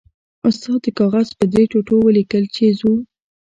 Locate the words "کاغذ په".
0.97-1.45